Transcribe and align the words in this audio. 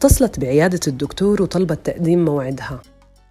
اتصلت 0.00 0.40
بعيادة 0.40 0.80
الدكتور 0.86 1.42
وطلبت 1.42 1.86
تقديم 1.86 2.24
موعدها. 2.24 2.82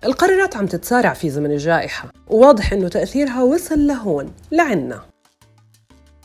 القرارات 0.03 0.55
عم 0.55 0.65
تتسارع 0.65 1.13
في 1.13 1.29
زمن 1.29 1.51
الجائحة 1.51 2.11
وواضح 2.27 2.73
إنه 2.73 2.87
تأثيرها 2.87 3.43
وصل 3.43 3.87
لهون 3.87 4.31
لعنا. 4.51 5.01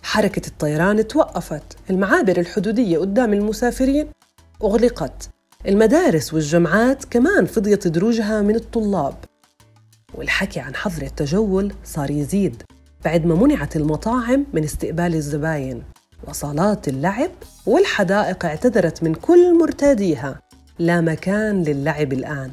حركة 0.02 0.48
الطيران 0.48 1.08
توقفت 1.08 1.62
المعابر 1.90 2.40
الحدودية 2.40 2.98
قدام 2.98 3.32
المسافرين. 3.32 4.08
أغلقت 4.62 5.30
المدارس 5.68 6.34
والجامعات 6.34 7.04
كمان 7.04 7.46
فضيت 7.46 7.88
دروجها 7.88 8.42
من 8.42 8.54
الطلاب. 8.54 9.14
والحكي 10.14 10.60
عن 10.60 10.74
حظر 10.74 11.02
التجول 11.02 11.72
صار 11.84 12.10
يزيد 12.10 12.62
بعد 13.04 13.26
ما 13.26 13.34
منعت 13.34 13.76
المطاعم 13.76 14.46
من 14.52 14.64
استقبال 14.64 15.14
الزباين. 15.14 15.82
وصالات 16.28 16.88
اللعب 16.88 17.30
والحدائق 17.66 18.44
اعتذرت 18.44 19.02
من 19.02 19.14
كل 19.14 19.58
مرتاديها. 19.58 20.40
لا 20.78 21.00
مكان 21.00 21.62
للعب 21.62 22.12
الآن. 22.12 22.50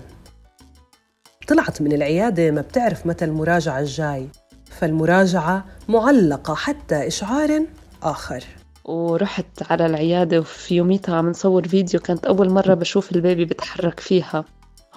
طلعت 1.48 1.82
من 1.82 1.94
العيادة 1.94 2.52
ما 2.52 2.62
بتعرف 2.62 3.06
متى 3.06 3.26
المراجعة 3.26 3.80
الجاي. 3.80 4.28
فالمراجعة 4.66 5.66
معلقة 5.90 6.56
حتى 6.56 7.08
إشعار 7.08 7.62
آخر. 8.04 8.44
ورحت 8.86 9.72
على 9.72 9.86
العيادة 9.86 10.40
وفي 10.40 10.76
يوميتها 10.76 11.16
عم 11.16 11.30
نصور 11.30 11.68
فيديو 11.68 12.00
كانت 12.00 12.26
أول 12.26 12.50
مرة 12.50 12.74
بشوف 12.74 13.12
البيبي 13.12 13.46
بتحرك 13.46 14.00
فيها. 14.00 14.46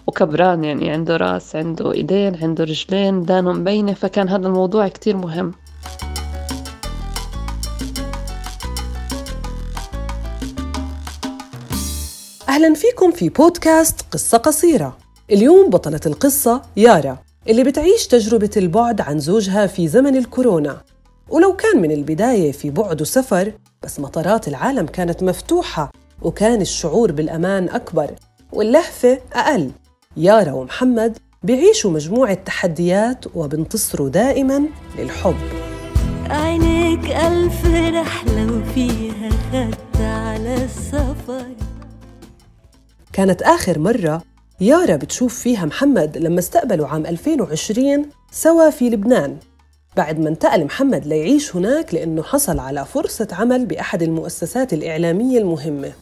وكبران 0.06 0.64
يعني 0.64 0.90
عنده 0.90 1.16
راس 1.16 1.56
عنده 1.56 1.92
إيدين 1.92 2.42
عنده 2.42 2.64
رجلين 2.64 3.22
دانه 3.22 3.52
مبينة 3.52 3.94
فكان 3.94 4.28
هذا 4.28 4.46
الموضوع 4.46 4.88
كتير 4.88 5.16
مهم. 5.16 5.52
أهلا 12.54 12.74
فيكم 12.74 13.10
في 13.10 13.28
بودكاست 13.28 14.00
قصة 14.12 14.38
قصيرة. 14.38 14.96
اليوم 15.30 15.70
بطلة 15.70 16.00
القصة 16.06 16.62
يارا 16.76 17.18
اللي 17.48 17.64
بتعيش 17.64 18.06
تجربة 18.06 18.50
البعد 18.56 19.00
عن 19.00 19.18
زوجها 19.18 19.66
في 19.66 19.88
زمن 19.88 20.16
الكورونا. 20.16 20.82
ولو 21.28 21.56
كان 21.56 21.82
من 21.82 21.90
البداية 21.90 22.52
في 22.52 22.70
بعد 22.70 23.02
وسفر 23.02 23.52
بس 23.82 24.00
مطارات 24.00 24.48
العالم 24.48 24.86
كانت 24.86 25.22
مفتوحة 25.22 25.92
وكان 26.22 26.60
الشعور 26.60 27.12
بالأمان 27.12 27.68
أكبر 27.68 28.10
واللهفة 28.52 29.18
أقل. 29.32 29.70
يارا 30.16 30.52
ومحمد 30.52 31.18
بيعيشوا 31.42 31.90
مجموعة 31.90 32.34
تحديات 32.34 33.24
وبنتصروا 33.34 34.08
دائما 34.08 34.64
للحب. 34.98 35.36
عينيك 36.30 37.10
ألف 37.10 37.66
رحلة 37.94 38.52
وفيها 38.52 39.30
خدت 39.52 40.00
على 40.00 40.64
السفر. 40.64 41.63
كانت 43.14 43.42
آخر 43.42 43.78
مرة 43.78 44.22
يارا 44.60 44.96
بتشوف 44.96 45.34
فيها 45.34 45.64
محمد 45.64 46.18
لما 46.18 46.38
استقبلوا 46.38 46.86
عام 46.86 47.06
2020 47.06 48.06
سوا 48.30 48.70
في 48.70 48.90
لبنان. 48.90 49.36
بعد 49.96 50.18
ما 50.18 50.28
انتقل 50.28 50.64
محمد 50.64 51.06
ليعيش 51.06 51.56
هناك 51.56 51.94
لأنه 51.94 52.22
حصل 52.22 52.58
على 52.58 52.84
فرصة 52.84 53.28
عمل 53.32 53.66
بأحد 53.66 54.02
المؤسسات 54.02 54.72
الإعلامية 54.72 55.38
المهمة. 55.38 55.92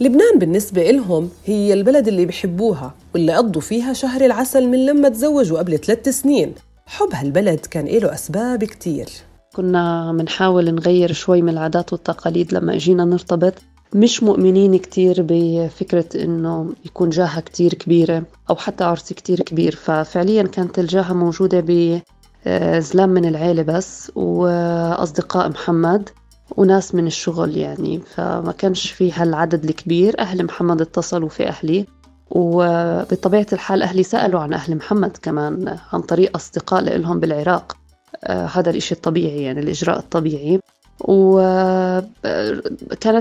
لبنان 0.00 0.38
بالنسبة 0.38 0.90
إلهم 0.90 1.30
هي 1.44 1.72
البلد 1.72 2.08
اللي 2.08 2.26
بحبوها 2.26 2.94
واللي 3.14 3.34
قضوا 3.34 3.62
فيها 3.62 3.92
شهر 3.92 4.24
العسل 4.24 4.68
من 4.68 4.86
لما 4.86 5.08
تزوجوا 5.08 5.58
قبل 5.58 5.78
ثلاث 5.78 6.08
سنين. 6.08 6.54
حب 6.86 7.08
هالبلد 7.12 7.60
كان 7.60 7.86
له 7.86 8.14
أسباب 8.14 8.64
كتير. 8.64 9.08
كنا 9.56 10.12
بنحاول 10.12 10.74
نغير 10.74 11.12
شوي 11.12 11.42
من 11.42 11.48
العادات 11.48 11.92
والتقاليد 11.92 12.54
لما 12.54 12.74
اجينا 12.74 13.04
نرتبط. 13.04 13.54
مش 13.94 14.22
مؤمنين 14.22 14.76
كتير 14.78 15.16
بفكرة 15.18 16.24
إنه 16.24 16.72
يكون 16.84 17.10
جاهة 17.10 17.40
كتير 17.40 17.74
كبيرة 17.74 18.22
أو 18.50 18.56
حتى 18.56 18.84
عرس 18.84 19.12
كتير 19.12 19.40
كبير. 19.40 19.74
ففعليا 19.76 20.42
كانت 20.42 20.78
الجاهة 20.78 21.12
موجودة 21.12 21.64
بزلام 21.66 23.08
من 23.08 23.24
العيلة 23.24 23.62
بس 23.62 24.12
وأصدقاء 24.14 25.48
محمد 25.48 26.08
وناس 26.56 26.94
من 26.94 27.06
الشغل 27.06 27.56
يعني. 27.56 28.00
فما 28.14 28.52
كانش 28.58 28.90
في 28.90 29.12
هالعدد 29.12 29.64
الكبير. 29.64 30.20
أهل 30.20 30.44
محمد 30.44 30.80
اتصلوا 30.80 31.28
في 31.28 31.48
أهلي 31.48 31.86
وبطبيعة 32.30 33.46
الحال 33.52 33.82
أهلي 33.82 34.02
سألوا 34.02 34.40
عن 34.40 34.52
أهل 34.52 34.76
محمد 34.76 35.16
كمان 35.22 35.78
عن 35.92 36.00
طريق 36.00 36.36
أصدقاء 36.36 36.82
لهم 36.82 37.20
بالعراق. 37.20 37.76
آه 38.24 38.46
هذا 38.46 38.70
الإشي 38.70 38.94
الطبيعي 38.94 39.42
يعني 39.42 39.60
الإجراء 39.60 39.98
الطبيعي. 39.98 40.60
وكانت 41.00 42.08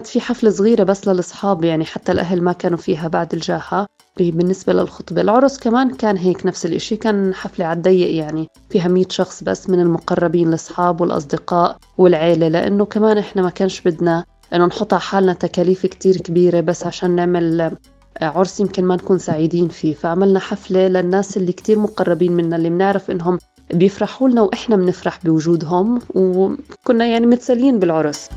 في 0.08 0.22
حفلة 0.22 0.50
صغيرة 0.50 0.84
بس 0.84 1.08
للأصحاب 1.08 1.63
يعني 1.63 1.86
حتى 1.86 2.12
الأهل 2.12 2.41
ما 2.41 2.52
كانوا 2.53 2.78
فيها 2.78 3.08
بعد 3.08 3.34
الجاحة. 3.34 3.88
بالنسبة 4.19 4.74
للخطبة 4.74 5.22
العرس 5.22 5.59
كمان 5.59 5.90
كان 5.90 6.18
هيك 6.18 6.46
نفس 6.46 6.66
الإشي 6.66 6.96
كان 6.97 7.34
حفلة 7.34 7.66
على 7.66 7.78
الضيق 7.78 8.16
يعني 8.16 8.47
فيها 8.69 8.88
مية 8.88 9.06
شخص 9.09 9.44
بس 9.44 9.69
من 9.69 9.80
المقربين 9.80 10.50
الأصحاب 10.50 11.02
والأصدقاء 11.02 11.78
والعيلة 11.97 12.47
لأنه 12.47 12.86
كمان 12.86 13.18
إحنا 13.18 13.41
ما 13.41 13.50
كانش 13.50 13.81
بدنا 13.81 14.25
إنه 14.53 14.66
نحط 14.66 14.94
على 14.94 15.02
حالنا 15.02 15.34
تكاليف 15.34 15.86
كتير 15.86 16.18
كبيرة 16.18 16.62
بس 16.62 16.86
عشان 16.86 17.12
نعمل 17.12 17.72
عرس 18.22 18.59
يمكن 18.59 18.86
ما 18.86 18.96
نكون 18.96 19.18
سعيدين 19.18 19.68
فيه. 19.68 19.94
فعملنا 19.94 20.40
حفلة 20.40 20.88
للناس 20.88 21.38
اللي 21.38 21.52
كتير 21.52 21.80
مقربين 21.80 22.31
منا 22.31 22.56
اللي 22.56 22.69
بنعرف 22.69 23.12
إنهم 23.12 23.40
بيفرحوا 23.74 24.30
لنا 24.30 24.42
وإحنا 24.42 24.76
بنفرح 24.76 25.20
بوجودهم 25.26 26.02
وكنا 26.16 27.06
يعني 27.06 27.26
متسلين 27.26 27.80
بالعرس. 27.80 28.30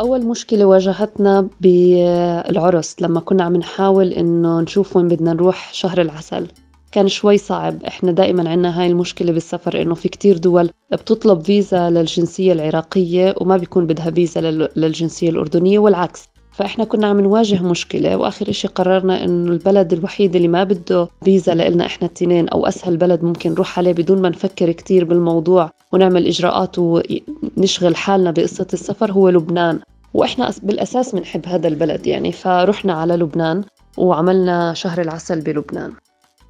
أول 0.00 0.26
مشكلة 0.26 0.64
واجهتنا 0.64 1.48
بالعرس 1.60 2.96
لما 3.00 3.20
كنا 3.20 3.44
عم 3.44 3.56
نحاول 3.56 4.12
إنه 4.12 4.60
نشوف 4.60 4.96
وين 4.96 5.08
بدنا 5.08 5.32
نروح 5.32 5.72
شهر 5.72 6.00
العسل. 6.00 6.46
كان 6.92 7.08
شوي 7.08 7.38
صعب. 7.38 7.84
إحنا 7.84 8.12
دائما 8.12 8.50
عنا 8.50 8.80
هاي 8.80 8.86
المشكلة 8.86 9.32
بالسفر 9.32 9.82
إنه 9.82 9.94
في 9.94 10.08
كتير 10.08 10.38
دول 10.38 10.70
بتطلب 10.92 11.40
فيزا 11.40 11.90
للجنسية 11.90 12.52
العراقية 12.52 13.34
وما 13.40 13.56
بيكون 13.56 13.86
بدها 13.86 14.10
فيزا 14.10 14.40
للجنسية 14.76 15.30
الأردنية 15.30 15.78
والعكس. 15.78 16.28
فإحنا 16.54 16.84
كنا 16.84 17.06
عم 17.06 17.20
نواجه 17.20 17.62
مشكلة 17.62 18.16
وآخر 18.16 18.50
إشي 18.50 18.68
قررنا 18.68 19.24
إنه 19.24 19.52
البلد 19.52 19.92
الوحيد 19.92 20.36
اللي 20.36 20.48
ما 20.48 20.64
بده 20.64 21.08
فيزا 21.24 21.54
لإلنا 21.54 21.86
إحنا 21.86 22.08
التنين 22.08 22.48
أو 22.48 22.66
أسهل 22.66 22.96
بلد 22.96 23.22
ممكن 23.24 23.50
نروح 23.50 23.78
عليه 23.78 23.92
بدون 23.92 24.22
ما 24.22 24.28
نفكر 24.28 24.72
كتير 24.72 25.04
بالموضوع 25.04 25.70
ونعمل 25.92 26.26
إجراءات 26.26 26.78
ونشغل 26.78 27.96
حالنا 27.96 28.30
بقصة 28.30 28.66
السفر 28.72 29.12
هو 29.12 29.28
لبنان. 29.28 29.80
وإحنا 30.14 30.52
بالأساس 30.62 31.14
بنحب 31.14 31.46
هذا 31.46 31.68
البلد 31.68 32.06
يعني 32.06 32.32
فرحنا 32.32 32.92
على 32.92 33.16
لبنان 33.16 33.64
وعملنا 33.96 34.74
شهر 34.74 35.00
العسل 35.00 35.40
بلبنان. 35.40 35.92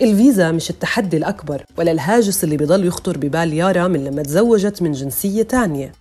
الفيزا 0.03 0.51
مش 0.51 0.71
التحدي 0.71 1.17
الأكبر 1.17 1.65
ولا 1.79 1.93
الهاجس 1.93 2.45
اللي 2.45 2.57
بيضل 2.57 2.87
يخطر 2.87 3.19
ببال 3.19 3.53
يارا 3.53 3.89
من 3.89 4.05
لما 4.05 4.23
تزوجت 4.23 4.83
من 4.83 4.93
جنسية 4.93 5.43
تانية. 5.43 5.93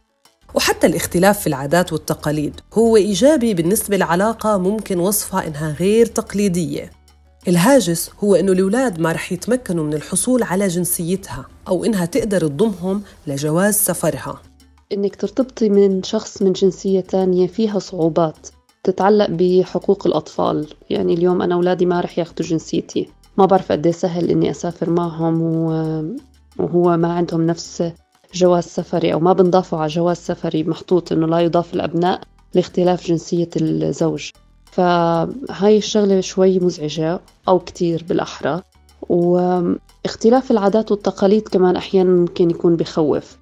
وحتى 0.53 0.87
الاختلاف 0.87 1.39
في 1.39 1.47
العادات 1.47 1.93
والتقاليد 1.93 2.59
هو 2.73 2.97
إيجابي 2.97 3.53
بالنسبة 3.53 3.97
لعلاقة 3.97 4.57
ممكن 4.57 4.99
وصفها 4.99 5.47
إنها 5.47 5.71
غير 5.71 6.05
تقليدية. 6.05 6.91
الهاجس 7.47 8.11
هو 8.23 8.35
إنه 8.35 8.51
الأولاد 8.51 8.99
ما 8.99 9.11
رح 9.11 9.31
يتمكنوا 9.31 9.83
من 9.83 9.93
الحصول 9.93 10.43
على 10.43 10.67
جنسيتها 10.67 11.45
أو 11.67 11.85
إنها 11.85 12.05
تقدر 12.05 12.41
تضمهم 12.41 13.01
لجواز 13.27 13.73
سفرها. 13.73 14.41
إنك 14.91 15.15
ترتبطي 15.15 15.69
من 15.69 16.03
شخص 16.03 16.41
من 16.41 16.53
جنسية 16.53 16.99
تانية 16.99 17.47
فيها 17.47 17.79
صعوبات 17.79 18.47
تتعلق 18.83 19.27
بحقوق 19.29 20.07
الأطفال. 20.07 20.67
يعني 20.89 21.13
اليوم 21.13 21.41
أنا 21.41 21.55
أولادي 21.55 21.85
ما 21.85 22.01
رح 22.01 22.19
ياخدوا 22.19 22.45
جنسيتي. 22.45 23.09
ما 23.37 23.45
بعرف 23.45 23.71
قد 23.71 23.89
سهل 23.89 24.29
إني 24.29 24.51
أسافر 24.51 24.89
معهم 24.89 25.41
وهو 26.59 26.97
ما 26.97 27.13
عندهم 27.13 27.45
نفس 27.45 27.93
جواز 28.33 28.63
سفري 28.63 29.13
أو 29.13 29.19
ما 29.19 29.33
بنضافوا 29.33 29.79
على 29.79 29.87
جواز 29.87 30.17
سفري 30.17 30.63
محطوط 30.63 31.11
إنه 31.11 31.27
لا 31.27 31.39
يضاف 31.39 31.73
الأبناء 31.73 32.21
لاختلاف 32.53 33.07
جنسية 33.07 33.49
الزوج. 33.55 34.29
فهاي 34.65 35.77
الشغلة 35.77 36.21
شوي 36.21 36.59
مزعجة 36.59 37.19
أو 37.47 37.59
كتير 37.59 38.05
بالأحرى. 38.09 38.61
واختلاف 39.09 40.51
العادات 40.51 40.91
والتقاليد 40.91 41.47
كمان 41.47 41.75
أحيانا 41.75 42.09
ممكن 42.09 42.49
يكون 42.49 42.75
بخوف. 42.75 43.37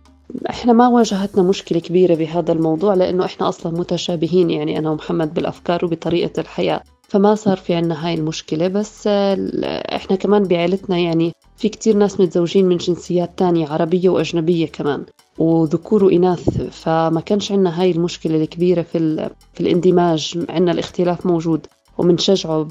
إحنا 0.49 0.73
ما 0.73 0.87
واجهتنا 0.87 1.43
مشكلة 1.43 1.79
كبيرة 1.79 2.15
بهذا 2.15 2.51
الموضوع 2.51 2.93
لأنه 2.93 3.25
إحنا 3.25 3.49
أصلا 3.49 3.79
متشابهين 3.79 4.49
يعني 4.49 4.79
أنا 4.79 4.89
ومحمد 4.89 5.33
بالأفكار 5.33 5.85
وبطريقة 5.85 6.39
الحياة. 6.39 6.83
فما 7.11 7.35
صار 7.35 7.57
في 7.57 7.75
عنا 7.75 8.07
هاي 8.07 8.13
المشكلة 8.13 8.67
بس 8.67 9.07
إحنا 9.07 10.15
كمان 10.15 10.43
بعائلتنا 10.43 10.97
يعني 10.97 11.31
في 11.57 11.69
كتير 11.69 11.97
ناس 11.97 12.19
متزوجين 12.19 12.65
من 12.65 12.77
جنسيات 12.77 13.37
تانية 13.37 13.67
عربية 13.67 14.09
وأجنبية 14.09 14.67
كمان 14.67 15.05
وذكور 15.37 16.03
وإناث 16.03 16.61
فما 16.61 17.21
كانش 17.21 17.51
عنا 17.51 17.81
هاي 17.81 17.91
المشكلة 17.91 18.35
الكبيرة 18.35 18.81
في, 18.81 19.29
في 19.53 19.61
الاندماج 19.61 20.45
عنا 20.49 20.71
الاختلاف 20.71 21.25
موجود 21.25 21.67
ومنشجعه 21.97 22.67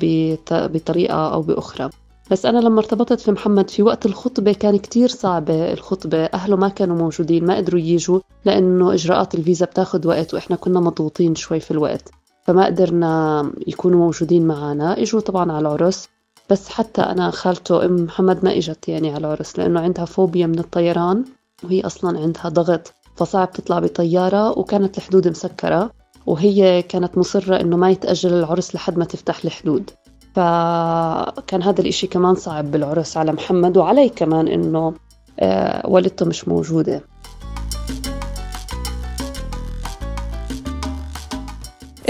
بطريقة 0.50 1.32
أو 1.32 1.42
بأخرى. 1.42 1.90
بس 2.31 2.46
أنا 2.46 2.58
لما 2.58 2.78
ارتبطت 2.78 3.20
في 3.20 3.32
محمد 3.32 3.70
في 3.70 3.82
وقت 3.82 4.06
الخطبة 4.06 4.52
كان 4.52 4.78
كتير 4.78 5.08
صعبة 5.08 5.72
الخطبة 5.72 6.25
أهله 6.25 6.56
ما 6.56 6.69
كانوا 6.69 6.96
موجودين 6.96 7.46
ما 7.46 7.56
قدروا 7.56 7.81
يجوا 7.81 8.20
لأنه 8.44 8.94
إجراءات 8.94 9.34
الفيزا 9.34 9.66
بتاخد 9.66 10.06
وقت 10.06 10.34
وإحنا 10.34 10.56
كنا 10.56 10.81
مضغوطين 10.81 11.34
شوي 11.34 11.60
في 11.60 11.70
الوقت. 11.70 12.19
فما 12.42 12.66
قدرنا 12.66 13.52
يكونوا 13.66 13.98
موجودين 13.98 14.46
معنا. 14.46 15.02
إجوا 15.02 15.20
طبعا 15.20 15.52
على 15.52 15.60
العرس 15.60 16.08
بس 16.50 16.69
حتى 16.69 17.02
أنا 17.02 17.31
خالته 17.31 17.84
أم 17.84 17.96
محمد 18.04 18.44
ما 18.44 18.56
إجت 18.56 18.88
يعني 18.88 19.10
على 19.10 19.19
العرس 19.19 19.58
لأنه 19.58 19.81
عندها 19.81 20.04
فوبيا 20.04 20.46
من 20.46 20.58
الطيران 20.58 21.25
وهي 21.64 21.81
أصلا 21.81 22.19
عندها 22.19 22.48
ضغط 22.48 22.92
فصعب 23.16 23.52
تطلع 23.52 23.78
بطيارة 23.78 24.58
وكانت 24.58 24.98
الحدود 24.98 25.28
مسكرة 25.28 25.90
وهي 26.26 26.82
كانت 26.82 27.19
مصرة 27.19 27.60
إنه 27.60 27.76
ما 27.76 27.90
يتأجل 27.90 28.34
العرس 28.34 28.75
لحد 28.75 28.98
ما 28.98 29.04
تفتح 29.04 29.44
الحدود. 29.44 29.90
فكان 30.34 31.62
هذا 31.62 31.81
الإشي 31.81 32.06
كمان 32.06 32.34
صعب 32.34 32.70
بالعرس 32.70 33.16
على 33.16 33.32
محمد 33.32 33.76
وعلي 33.76 34.08
كمان 34.08 34.48
إنه 34.48 34.94
آه، 35.40 35.87
والدته 35.87 36.26
مش 36.26 36.48
موجودة. 36.48 37.02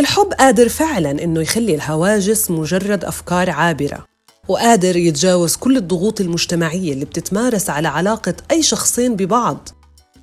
الحب 0.00 0.32
قادر 0.38 0.68
فعلا 0.68 1.10
إنه 1.10 1.40
يخلي 1.40 1.74
الهواجس 1.74 2.50
مجرد 2.50 3.04
أفكار 3.04 3.50
عابرة 3.50 4.06
وقادر 4.48 4.96
يتجاوز 4.96 5.56
كل 5.56 5.76
الضغوط 5.76 6.20
المجتمعية 6.20 6.92
اللي 6.92 7.04
بتتمارس 7.04 7.70
على 7.70 7.88
علاقة 7.88 8.34
أي 8.50 8.62
شخصين 8.62 9.16
ببعض. 9.16 9.68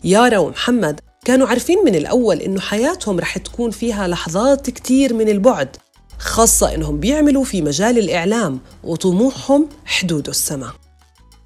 يارا 0.04 0.38
ومحمد 0.38 1.00
كانوا 1.26 1.48
عارفين 1.48 1.78
من 1.86 1.96
الأول 1.96 2.38
إنه 2.38 2.60
حياتهم 2.60 3.20
رح 3.20 3.38
تكون 3.38 3.72
فيها 3.72 4.08
لحظات 4.08 4.70
كتير 4.70 5.14
من 5.14 5.30
البعد 5.30 5.76
خاصة 6.20 6.76
إنهم 6.76 7.00
بيعملوا 7.00 7.44
في 7.44 7.62
مجال 7.62 7.98
الإعلام 7.98 8.60
وطموحهم 8.84 9.70
حدود 9.86 10.28
السماء. 10.28 10.72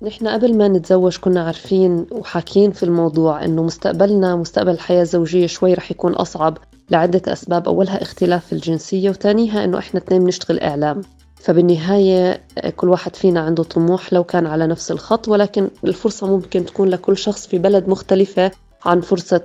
نحن 0.01 0.27
قبل 0.27 0.57
ما 0.57 0.67
نتزوج 0.67 1.17
كنا 1.17 1.45
عارفين 1.45 2.05
وحاكين 2.11 2.71
في 2.71 2.83
الموضوع 2.83 3.45
إنه 3.45 3.63
مستقبلنا 3.63 4.35
مستقبل 4.35 4.71
الحياة 4.71 5.01
الزوجية 5.01 5.47
شوي 5.47 5.73
رح 5.73 5.91
يكون 5.91 6.13
أصعب. 6.13 6.57
لعدة 6.89 7.33
أسباب. 7.33 7.67
أولها 7.67 8.01
اختلاف 8.01 8.53
الجنسية 8.53 9.09
وثانيها 9.09 9.63
إنه 9.63 9.77
إحنا 9.77 9.99
اثنين 9.99 10.23
بنشتغل 10.23 10.59
إعلام. 10.59 11.01
فبالنهاية 11.35 12.41
كل 12.75 12.89
واحد 12.89 13.15
فينا 13.15 13.39
عنده 13.39 13.63
طموح 13.63 14.13
لو 14.13 14.23
كان 14.23 14.47
على 14.47 14.67
نفس 14.67 14.91
الخط 14.91 15.27
ولكن 15.27 15.67
الفرصة 15.83 16.27
ممكن 16.27 16.65
تكون 16.65 16.89
لكل 16.89 17.17
شخص 17.17 17.47
في 17.47 17.57
بلد 17.57 17.89
مختلفة 17.89 18.51
عن 18.85 19.01
فرصة 19.01 19.41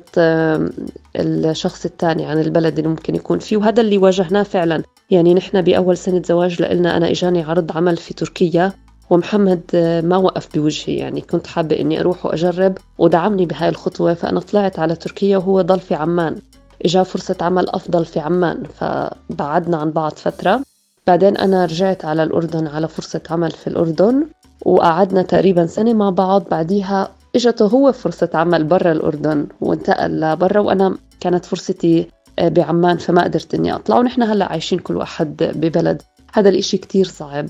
الشخص 1.16 1.84
الثاني 1.84 2.26
عن 2.26 2.40
البلد 2.40 2.78
اللي 2.78 2.90
ممكن 2.90 3.14
يكون 3.14 3.38
فيه. 3.38 3.56
وهذا 3.56 3.80
اللي 3.80 3.98
واجهناه 3.98 4.42
فعلا. 4.42 4.82
يعني 5.10 5.34
نحن 5.34 5.62
بأول 5.62 5.96
سنة 5.96 6.22
زواج 6.22 6.62
لنا 6.62 6.96
أنا 6.96 7.10
إجاني 7.10 7.42
عرض 7.42 7.76
عمل 7.76 7.96
في 7.96 8.14
تركيا 8.14 8.72
ومحمد 9.10 9.62
ما 10.04 10.16
وقف 10.16 10.48
بوجهي. 10.54 10.96
يعني 10.96 11.20
كنت 11.20 11.46
حابة 11.46 11.80
إني 11.80 12.00
أروح 12.00 12.26
وأجرب 12.26 12.78
ودعمني 12.98 13.46
بهاي 13.46 13.68
الخطوة. 13.68 14.14
فأنا 14.14 14.40
طلعت 14.40 14.78
على 14.78 14.96
تركيا 14.96 15.38
وهو 15.38 15.60
ضل 15.60 15.80
في 15.80 15.94
عمان. 15.94 16.36
إجا 16.84 17.02
فرصة 17.02 17.36
عمل 17.40 17.68
أفضل 17.68 18.04
في 18.04 18.20
عمان 18.20 18.62
فبعدنا 18.62 19.76
عن 19.76 19.90
بعض 19.90 20.12
فترة. 20.12 20.60
بعدين 21.06 21.36
أنا 21.36 21.64
رجعت 21.64 22.04
على 22.04 22.22
الأردن 22.22 22.66
على 22.66 22.88
فرصة 22.88 23.20
عمل 23.30 23.50
في 23.50 23.66
الأردن 23.66 24.26
وقعدنا 24.64 25.22
تقريبا 25.22 25.66
سنة 25.66 25.92
مع 25.92 26.10
بعض. 26.10 26.44
بعديها 26.50 27.08
إجته 27.36 27.66
هو 27.66 27.92
فرصة 27.92 28.30
عمل 28.34 28.64
برا 28.64 28.92
الأردن 28.92 29.46
وانتقل 29.60 30.20
لبرا 30.20 30.60
وأنا 30.60 30.96
كانت 31.20 31.44
فرصتي 31.44 32.08
آه، 32.38 32.48
بعمان 32.48 32.96
فما 32.96 33.24
قدرت 33.24 33.54
إني 33.54 33.74
أطلع. 33.74 33.98
ونحن 33.98 34.22
هلأ 34.22 34.52
عايشين 34.52 34.78
كل 34.78 34.96
واحد 34.96 35.36
ببلد. 35.56 36.02
هذا 36.32 36.48
الإشي 36.48 36.78
كتير 36.78 37.04
صعب. 37.04 37.46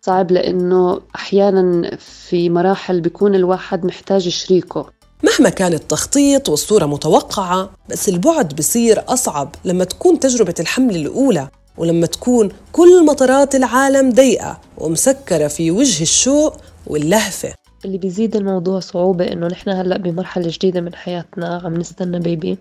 صعب 0.00 0.32
لأنه 0.32 1.00
أحيانا 1.16 1.96
في 1.96 2.50
مراحل 2.50 3.00
بيكون 3.00 3.34
الواحد 3.34 3.86
محتاج 3.86 4.28
شريكه. 4.28 4.86
مهما 5.24 5.50
كان 5.50 5.72
التخطيط 5.72 6.48
والصورة 6.48 6.86
متوقعة 6.86 7.70
بس 7.90 8.08
البعد 8.08 8.54
بصير 8.54 9.04
أصعب 9.08 9.54
لما 9.64 9.84
تكون 9.84 10.20
تجربة 10.20 10.54
الحمل 10.60 10.96
الأولى 10.96 11.48
ولما 11.78 12.06
تكون 12.06 12.48
كل 12.72 13.06
مطارات 13.06 13.54
العالم 13.54 14.12
ضيقة 14.12 14.60
ومسكرة 14.78 15.48
في 15.48 15.70
وجه 15.70 16.02
الشوق 16.02 16.56
واللهفة. 16.86 17.54
اللي 17.84 17.98
بيزيد 17.98 18.36
الموضوع 18.36 18.80
صعوبة 18.80 19.32
إنه 19.32 19.46
نحن 19.46 19.70
هلأ 19.70 19.98
بمرحلة 19.98 20.48
جديدة 20.48 20.80
من 20.80 20.94
حياتنا 20.94 21.60
عم 21.64 21.74
نستنى 21.74 22.18
بيبي 22.18 22.58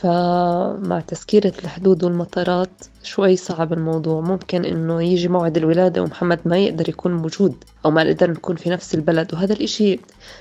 فمع 0.00 1.00
تسكيرة 1.00 1.52
الحدود 1.64 2.04
والمطارات 2.04 2.68
شوي 3.02 3.36
صعب 3.36 3.72
الموضوع. 3.72 4.20
ممكن 4.20 4.64
إنه 4.64 5.02
يجي 5.02 5.28
موعد 5.28 5.56
الولادة 5.56 6.02
ومحمد 6.02 6.40
ما 6.44 6.58
يقدر 6.58 6.88
يكون 6.88 7.12
موجود 7.12 7.64
أو 7.84 7.90
ما 7.90 8.04
نقدر 8.04 8.30
نكون 8.30 8.56
في 8.56 8.70
نفس 8.70 8.94
البلد 8.94 9.34
وهذا 9.34 9.52
الإشي 9.52 10.00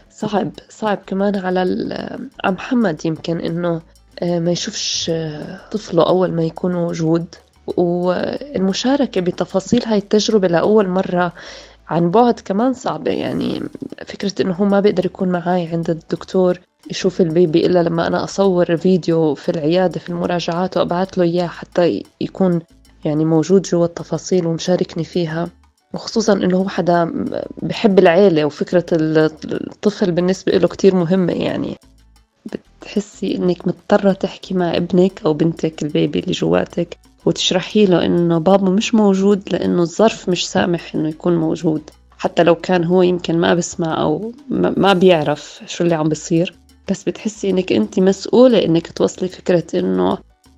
صعب 0.09 0.51
صعب 0.69 0.97
كمان 1.07 1.35
على 1.35 2.17
محمد 2.45 3.05
يمكن 3.05 3.39
إنه 3.39 3.81
آه، 4.21 4.39
ما 4.39 4.51
يشوفش 4.51 5.09
آه، 5.09 5.59
طفله 5.71 6.07
أول 6.07 6.31
ما 6.31 6.43
يكون 6.43 6.73
موجود. 6.73 7.25
والمشاركة 7.67 9.21
بتفاصيل 9.21 9.83
هاي 9.85 9.97
التجربة 9.97 10.47
لأول 10.47 10.87
مرة 10.87 11.33
عن 11.89 12.11
بعد 12.11 12.39
كمان 12.39 12.73
صعبة. 12.73 13.11
يعني 13.11 13.61
فكرة 14.05 14.41
إنه 14.41 14.53
هو 14.53 14.65
ما 14.65 14.79
بيقدر 14.79 15.05
يكون 15.05 15.29
معي 15.29 15.67
عند 15.67 15.89
الدكتور 15.89 16.59
يشوف 16.91 17.21
البيبي 17.21 17.65
إلا 17.65 17.83
لما 17.83 18.07
أنا 18.07 18.23
أصور 18.23 18.77
فيديو 18.77 19.35
في 19.35 19.49
العيادة 19.49 19.99
في 19.99 20.09
المراجعات 20.09 20.77
وأبعث 20.77 21.17
له 21.17 21.23
إياه 21.23 21.47
حتى 21.47 22.03
يكون 22.21 22.61
يعني 23.05 23.25
موجود 23.25 23.61
جوا 23.61 23.85
التفاصيل 23.85 24.47
ومشاركني 24.47 25.03
فيها. 25.03 25.49
وخصوصا 25.93 26.33
إنه 26.33 26.57
هو 26.57 26.69
حدا 26.69 27.25
بحب 27.61 27.99
العيلة 27.99 28.45
وفكرة 28.45 28.85
الطفل 28.91 30.11
بالنسبة 30.11 30.51
له 30.51 30.67
كتير 30.67 30.95
مهمة 30.95 31.33
يعني. 31.33 31.75
بتحسي 32.81 33.35
إنك 33.35 33.67
مضطرة 33.67 34.13
تحكي 34.13 34.53
مع 34.53 34.77
ابنك 34.77 35.21
أو 35.25 35.33
بنتك 35.33 35.83
البيبي 35.83 36.19
اللي 36.19 36.31
جواتك 36.31 36.97
وتشرحي 37.25 37.85
له 37.85 38.05
إنه 38.05 38.37
بابا 38.37 38.69
مش 38.69 38.95
موجود 38.95 39.43
لأنه 39.51 39.81
الظرف 39.81 40.29
مش 40.29 40.49
سامح 40.49 40.95
إنه 40.95 41.09
يكون 41.09 41.37
موجود. 41.37 41.89
حتى 42.17 42.43
لو 42.43 42.55
كان 42.55 42.83
هو 42.83 43.01
يمكن 43.01 43.37
ما 43.37 43.53
بسمع 43.53 44.01
أو 44.01 44.31
ما 44.49 44.93
بيعرف 44.93 45.61
شو 45.65 45.83
اللي 45.83 45.95
عم 45.95 46.09
بصير. 46.09 46.64
بس 46.89 47.03
بتحسي 47.03 47.49
إنك 47.49 47.71
أنت 47.71 47.99
مسؤولة 47.99 48.65
إنك 48.65 48.91
توصلي 48.91 49.29
فكرة 49.29 49.79
إنه 49.79 50.17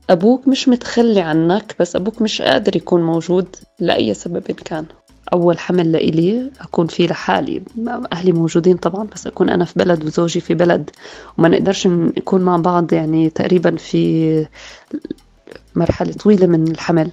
أبوك 0.10 0.48
مش 0.48 0.70
متخلي 0.70 1.22
عنك 1.22 1.76
بس 1.80 1.96
أبوك 1.96 2.22
مش 2.22 2.42
قادر 2.42 2.76
يكون 2.76 3.04
موجود 3.04 3.56
لأي 3.80 4.14
سبب 4.14 4.42
كان. 4.42 4.86
أول 5.34 5.60
حمل 5.60 5.92
لإلي 5.92 6.52
أكون 6.62 6.88
فيه 6.88 7.08
لحالي. 7.08 7.62
أهلي 8.14 8.32
موجودين 8.32 8.78
طبعا 8.78 9.08
بس 9.14 9.28
أكون 9.28 9.50
أنا 9.50 9.66
في 9.66 9.74
بلد 9.80 10.06
وزوجي 10.06 10.40
في 10.40 10.54
بلد. 10.54 10.90
وما 11.38 11.50
نقدرش 11.50 11.88
نكون 11.88 12.42
مع 12.42 12.58
بعض 12.58 12.94
يعني 12.94 13.30
تقريبا 13.30 13.76
في 13.76 14.46
مرحلة 15.76 16.14
طويلة 16.14 16.48
من 16.48 16.72
الحمل. 16.72 17.12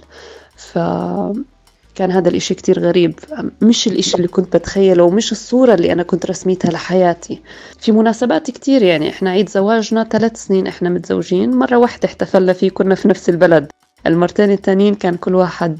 فكان 1.95 2.11
هذا 2.11 2.29
الإشي 2.29 2.53
كتير 2.53 2.79
غريب. 2.79 3.19
مش 3.61 3.87
الإشي 3.87 4.17
اللي 4.17 4.27
كنت 4.27 4.57
بتخيله 4.57 5.03
ومش 5.03 5.31
الصورة 5.31 5.73
اللي 5.73 5.91
أنا 5.91 6.03
كنت 6.03 6.25
رسميتها 6.25 6.71
لحياتي. 6.71 7.41
في 7.79 7.91
مناسبات 7.91 8.51
كتير 8.51 8.83
يعني 8.83 9.09
إحنا 9.09 9.29
عيد 9.29 9.49
زواجنا 9.49 10.03
ثلاث 10.03 10.43
سنين 10.45 10.67
إحنا 10.67 10.89
متزوجين. 10.89 11.51
مرة 11.51 11.77
واحدة 11.77 12.05
احتفلنا 12.05 12.53
فيه 12.53 12.69
كنا 12.69 12.95
في 12.95 13.07
نفس 13.07 13.29
البلد. 13.29 13.67
المرتين 14.07 14.51
التانيين 14.51 14.95
كان 14.95 15.15
كل 15.15 15.35
واحد 15.35 15.77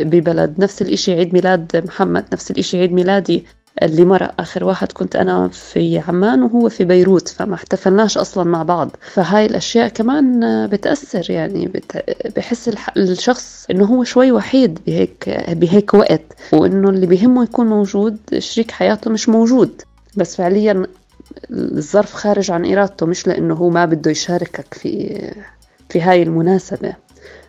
ببلد. 0.00 0.54
نفس 0.58 0.82
الإشي 0.82 1.12
عيد 1.12 1.34
ميلاد 1.34 1.82
محمد 1.86 2.24
نفس 2.32 2.50
الإشي 2.50 2.80
عيد 2.80 2.92
ميلادي. 2.92 3.44
اللي 3.82 4.04
مرق 4.04 4.34
آخر 4.40 4.64
واحد 4.64 4.92
كنت 4.92 5.16
أنا 5.16 5.48
في 5.48 5.98
عمان 5.98 6.42
وهو 6.42 6.68
في 6.68 6.84
بيروت 6.84 7.28
فما 7.28 7.54
احتفلناش 7.54 8.18
أصلا 8.18 8.44
مع 8.44 8.62
بعض. 8.62 8.90
فهاي 9.12 9.46
الأشياء 9.46 9.88
كمان 9.88 10.40
بتأثر 10.66 11.30
يعني 11.30 11.66
بت... 11.66 12.04
بحس 12.36 12.70
الشخص 12.96 13.66
إنه 13.70 13.84
هو 13.84 14.04
شوي 14.04 14.32
وحيد 14.32 14.78
بهيك 14.86 15.44
بهيك 15.50 15.94
وقت 15.94 16.22
وإنه 16.52 16.90
اللي 16.90 17.06
بيهمه 17.06 17.42
يكون 17.44 17.66
موجود 17.66 18.16
شريك 18.38 18.70
حياته 18.70 19.10
مش 19.10 19.28
موجود. 19.28 19.82
بس 20.16 20.36
فعليا 20.36 20.86
الظرف 21.50 22.12
خارج 22.12 22.50
عن 22.50 22.72
إرادته 22.72 23.06
مش 23.06 23.26
لأنه 23.26 23.54
هو 23.54 23.70
ما 23.70 23.84
بده 23.84 24.10
يشاركك 24.10 24.74
في 24.74 25.20
في 25.88 26.00
هاي 26.00 26.22
المناسبة. 26.22 26.94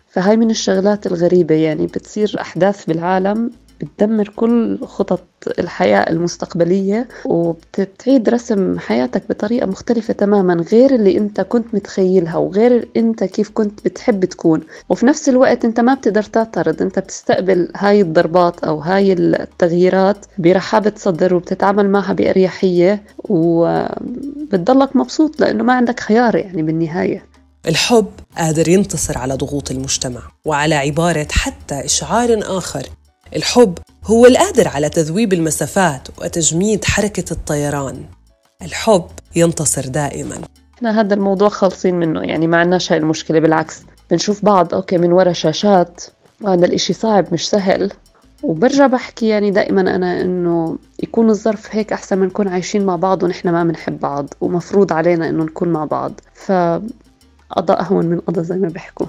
فهاي 0.08 0.36
من 0.36 0.50
الشغلات 0.50 1.06
الغريبة 1.06 1.54
يعني 1.54 1.86
بتصير 1.86 2.36
أحداث 2.40 2.84
بالعالم 2.86 3.50
بتدمر 3.82 4.28
كل 4.36 4.78
خطط 4.84 5.22
الحياة 5.58 6.10
المستقبلية 6.10 7.08
وبتعيد 7.24 8.28
رسم 8.28 8.78
حياتك 8.78 9.22
بطريقة 9.28 9.66
مختلفة 9.66 10.14
تماما 10.14 10.54
غير 10.72 10.94
اللي 10.94 11.18
انت 11.18 11.40
كنت 11.40 11.74
متخيلها 11.74 12.36
وغير 12.36 12.88
انت 12.96 13.24
كيف 13.24 13.50
كنت 13.50 13.84
بتحب 13.84 14.24
تكون. 14.24 14.60
وفي 14.88 15.06
نفس 15.06 15.28
الوقت 15.28 15.64
انت 15.64 15.80
ما 15.80 15.94
بتقدر 15.94 16.22
تعترض 16.22 16.82
انت 16.82 16.98
بتستقبل 16.98 17.68
هاي 17.76 18.00
الضربات 18.00 18.64
أو 18.64 18.78
هاي 18.78 19.12
التغييرات 19.12 20.26
برحابة 20.38 20.92
صدر 20.96 21.34
وبتتعامل 21.34 21.90
معها 21.90 22.12
بأريحية 22.12 23.02
وبتضلك 23.18 24.96
مبسوط 24.96 25.40
لأنه 25.40 25.64
ما 25.64 25.72
عندك 25.72 26.00
خيار 26.00 26.36
يعني 26.36 26.62
بالنهاية. 26.62 27.32
الحب 27.68 28.06
قادر 28.38 28.68
ينتصر 28.68 29.18
على 29.18 29.34
ضغوط 29.34 29.70
المجتمع 29.70 30.20
وعلى 30.44 30.74
عبارة 30.74 31.28
حتى 31.30 31.84
إشعار 31.84 32.40
آخر 32.42 32.82
الحب 33.36 33.78
هو 34.04 34.26
القادر 34.26 34.68
على 34.68 34.88
تذويب 34.88 35.32
المسافات 35.32 36.08
وتجميد 36.18 36.84
حركة 36.84 37.32
الطيران. 37.32 38.04
الحب 38.62 39.06
ينتصر 39.36 39.88
دائما. 39.88 40.40
إحنا 40.74 41.00
هذا 41.00 41.14
الموضوع 41.14 41.48
خالصين 41.48 41.94
منه 41.94 42.20
يعني 42.20 42.46
ما 42.46 42.56
عندناش 42.56 42.92
هاي 42.92 42.98
المشكلة 42.98 43.40
بالعكس. 43.40 43.82
بنشوف 44.10 44.44
بعض 44.44 44.74
أوكي 44.74 44.98
من 44.98 45.12
ورا 45.12 45.32
شاشات 45.32 46.04
وهذا 46.40 46.66
الإشي 46.66 46.92
صعب 46.92 47.26
مش 47.32 47.50
سهل. 47.50 47.92
وبرجع 48.42 48.86
بحكي 48.86 49.28
يعني 49.28 49.50
دائما 49.50 49.80
أنا 49.80 50.20
إنه 50.20 50.78
يكون 51.02 51.30
الظرف 51.30 51.68
هيك 51.76 51.92
أحسن 51.92 52.18
من 52.18 52.26
نكون 52.26 52.48
عايشين 52.48 52.86
مع 52.86 52.96
بعض 52.96 53.22
ونحن 53.22 53.48
ما 53.48 53.64
بنحب 53.64 54.00
بعض 54.00 54.34
ومفروض 54.40 54.92
علينا 54.92 55.28
إنه 55.28 55.44
نكون 55.44 55.68
مع 55.68 55.84
بعض. 55.84 56.12
فقضاء 56.34 57.80
أهون 57.80 58.06
من 58.06 58.20
قضاء 58.20 58.44
زي 58.44 58.56
ما 58.56 58.68
بيحكوا. 58.68 59.06